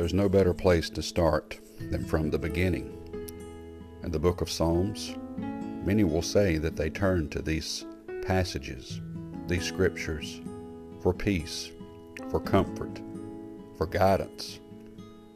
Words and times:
there's 0.00 0.14
no 0.14 0.30
better 0.30 0.54
place 0.54 0.88
to 0.88 1.02
start 1.02 1.60
than 1.90 2.02
from 2.02 2.30
the 2.30 2.38
beginning. 2.38 2.90
In 4.02 4.10
the 4.10 4.18
book 4.18 4.40
of 4.40 4.50
Psalms, 4.50 5.14
many 5.36 6.04
will 6.04 6.22
say 6.22 6.56
that 6.56 6.74
they 6.74 6.88
turn 6.88 7.28
to 7.28 7.42
these 7.42 7.84
passages, 8.22 9.02
these 9.46 9.62
scriptures, 9.64 10.40
for 11.02 11.12
peace, 11.12 11.70
for 12.30 12.40
comfort, 12.40 12.98
for 13.76 13.86
guidance. 13.86 14.60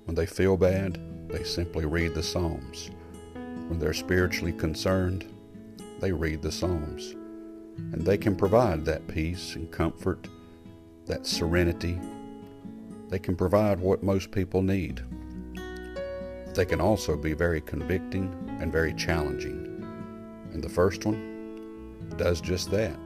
When 0.07 0.15
they 0.15 0.25
feel 0.25 0.57
bad, 0.57 0.99
they 1.29 1.45
simply 1.45 1.85
read 1.85 2.15
the 2.15 2.23
Psalms. 2.23 2.91
When 3.35 3.79
they're 3.79 3.93
spiritually 3.93 4.55
concerned, 4.55 5.27
they 6.01 6.13
read 6.13 6.41
the 6.41 6.51
Psalms. 6.51 7.11
And 7.93 8.01
they 8.01 8.17
can 8.17 8.35
provide 8.35 8.87
that 8.87 9.09
peace 9.09 9.57
and 9.57 9.71
comfort, 9.71 10.27
that 11.05 11.27
serenity. 11.27 12.01
They 13.15 13.21
can 13.21 13.37
provide 13.37 13.79
what 13.79 14.03
most 14.03 14.33
people 14.33 14.61
need. 14.61 15.01
They 16.53 16.65
can 16.65 16.81
also 16.81 17.17
be 17.17 17.33
very 17.33 17.61
convicting 17.61 18.35
and 18.61 18.73
very 18.73 18.93
challenging. 18.93 19.87
And 20.53 20.61
the 20.61 20.69
first 20.69 21.07
one 21.07 22.09
does 22.17 22.41
just 22.41 22.73
that. 22.73 22.99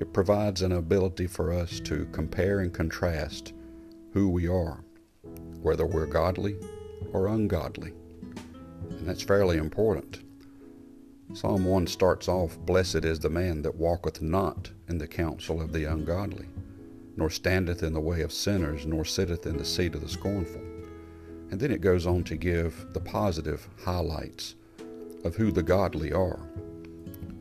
It 0.00 0.12
provides 0.12 0.62
an 0.62 0.72
ability 0.72 1.28
for 1.28 1.52
us 1.52 1.78
to 1.78 2.06
compare 2.06 2.58
and 2.58 2.74
contrast 2.74 3.52
who 4.12 4.28
we 4.28 4.48
are, 4.48 4.82
whether 5.62 5.86
we're 5.86 6.06
godly 6.06 6.56
or 7.12 7.28
ungodly. 7.28 7.92
And 8.90 9.06
that's 9.06 9.22
fairly 9.22 9.58
important. 9.58 10.24
Psalm 11.34 11.64
1 11.64 11.86
starts 11.86 12.26
off 12.26 12.58
Blessed 12.58 13.04
is 13.04 13.20
the 13.20 13.30
man 13.30 13.62
that 13.62 13.76
walketh 13.76 14.20
not 14.20 14.72
in 14.88 14.98
the 14.98 15.06
counsel 15.06 15.62
of 15.62 15.72
the 15.72 15.84
ungodly, 15.84 16.46
nor 17.20 17.30
standeth 17.30 17.82
in 17.82 17.92
the 17.92 18.00
way 18.00 18.22
of 18.22 18.32
sinners, 18.32 18.86
nor 18.86 19.04
sitteth 19.04 19.44
in 19.46 19.58
the 19.58 19.64
seat 19.64 19.94
of 19.94 20.00
the 20.00 20.08
scornful. 20.08 20.62
And 21.50 21.60
then 21.60 21.70
it 21.70 21.82
goes 21.82 22.06
on 22.06 22.24
to 22.24 22.34
give 22.34 22.86
the 22.94 23.00
positive 23.00 23.68
highlights 23.84 24.54
of 25.24 25.36
who 25.36 25.52
the 25.52 25.62
godly 25.62 26.12
are. 26.14 26.40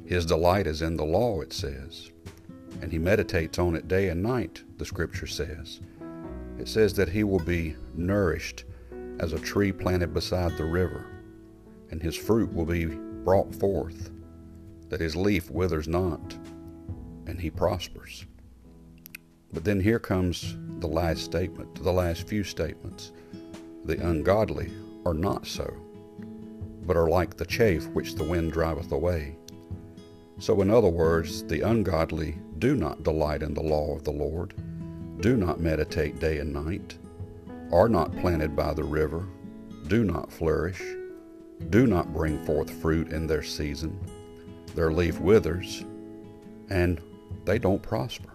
His 0.05 0.25
delight 0.25 0.67
is 0.67 0.81
in 0.81 0.97
the 0.97 1.05
law, 1.05 1.39
it 1.39 1.53
says, 1.53 2.11
and 2.81 2.91
he 2.91 3.00
meditates 3.00 3.57
on 3.57 3.75
it 3.75 3.88
day 3.88 4.09
and 4.09 4.22
night, 4.22 4.63
the 4.77 4.85
scripture 4.85 5.27
says. 5.27 5.80
It 6.59 6.67
says 6.67 6.94
that 6.95 7.09
he 7.09 7.23
will 7.23 7.39
be 7.39 7.77
nourished 7.95 8.66
as 9.19 9.31
a 9.31 9.39
tree 9.39 9.72
planted 9.72 10.13
beside 10.13 10.57
the 10.57 10.66
river, 10.66 11.05
and 11.89 12.02
his 12.02 12.17
fruit 12.17 12.52
will 12.53 12.66
be 12.66 12.85
brought 12.85 13.55
forth, 13.55 14.11
that 14.89 15.00
his 15.00 15.16
leaf 15.16 15.50
withers 15.50 15.88
not, 15.88 16.38
and 17.27 17.39
he 17.39 17.50
prospers. 17.50 18.25
But 19.52 19.64
then 19.64 19.80
here 19.80 20.00
comes 20.00 20.55
the 20.80 20.88
last 20.88 21.23
statement, 21.23 21.83
the 21.83 21.92
last 21.92 22.28
few 22.28 22.44
statements. 22.44 23.11
The 23.86 23.97
ungodly 24.08 24.72
are 25.06 25.14
not 25.14 25.47
so, 25.47 25.73
but 26.86 26.95
are 26.95 27.09
like 27.09 27.36
the 27.36 27.45
chaff 27.45 27.88
which 27.88 28.16
the 28.16 28.23
wind 28.23 28.52
driveth 28.52 28.91
away. 28.91 29.38
So, 30.38 30.61
in 30.61 30.69
other 30.69 30.89
words, 30.89 31.44
the 31.44 31.61
ungodly 31.61 32.38
do 32.59 32.75
not 32.75 33.03
delight 33.03 33.44
in 33.44 33.53
the 33.53 33.64
law 33.64 33.95
of 33.95 34.03
the 34.03 34.11
Lord, 34.11 34.53
do 35.19 35.36
not 35.36 35.59
meditate 35.59 36.19
day 36.19 36.38
and 36.38 36.53
night, 36.53 36.97
are 37.72 37.89
not 37.89 38.16
planted 38.17 38.56
by 38.56 38.73
the 38.73 38.84
river, 38.84 39.25
do 39.88 40.03
not 40.03 40.31
flourish, 40.31 40.81
do 41.69 41.88
not 41.88 42.13
bring 42.13 42.44
forth 42.45 42.69
fruit 42.69 43.11
in 43.11 43.28
their 43.28 43.44
season, 43.44 44.00
their 44.75 44.91
leaf 44.91 45.19
withers, 45.19 45.84
and 46.69 47.02
they 47.45 47.59
don't 47.59 47.81
prosper. 47.81 48.29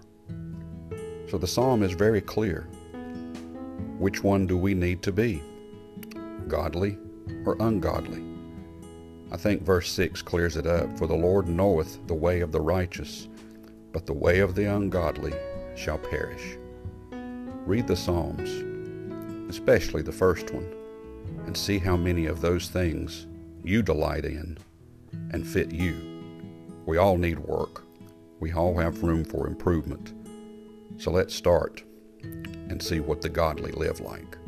So 1.31 1.39
the 1.39 1.47
psalm 1.47 1.83
is 1.83 1.93
very 1.93 2.21
clear. 2.21 2.69
Which 3.99 4.23
one 4.23 4.47
do 4.47 4.57
we 4.59 4.75
need 4.75 5.03
to 5.03 5.13
be? 5.13 5.43
Godly 6.49 6.99
or 7.45 7.57
ungodly? 7.61 8.23
I 9.33 9.37
think 9.37 9.63
verse 9.63 9.91
6 9.91 10.23
clears 10.23 10.57
it 10.57 10.67
up. 10.67 10.99
For 10.99 11.07
the 11.07 11.15
Lord 11.15 11.49
knoweth 11.49 12.07
the 12.07 12.15
way 12.15 12.41
of 12.41 12.53
the 12.53 12.61
righteous, 12.61 13.29
but 13.93 14.07
the 14.07 14.13
way 14.13 14.41
of 14.41 14.55
the 14.55 14.65
ungodly 14.65 15.33
shall 15.77 15.99
perish. 15.99 16.57
Read 17.67 17.87
the 17.87 17.97
Psalms, 17.97 18.51
especially 19.51 20.03
the 20.03 20.13
first 20.13 20.53
one, 20.53 20.71
and 21.47 21.57
see 21.57 21.79
how 21.79 21.97
many 21.97 22.27
of 22.27 22.41
those 22.41 22.69
things 22.69 23.27
you 23.65 23.83
delight 23.83 24.25
in 24.25 24.59
and 25.31 25.47
fit 25.47 25.73
you. 25.73 25.97
We 26.85 26.99
all 26.99 27.17
need 27.17 27.39
work. 27.39 27.83
We 28.41 28.53
all 28.53 28.77
have 28.77 29.03
room 29.03 29.25
for 29.25 29.47
improvement. 29.47 30.13
So 30.97 31.11
let's 31.11 31.35
start 31.35 31.83
and 32.23 32.83
see 32.83 33.01
what 33.01 33.21
the 33.21 33.29
godly 33.29 33.73
live 33.73 34.01
like. 34.01 34.39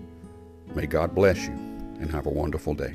May 0.74 0.86
God 0.86 1.14
bless 1.14 1.46
you 1.46 1.52
and 1.52 2.10
have 2.10 2.26
a 2.26 2.30
wonderful 2.30 2.74
day. 2.74 2.94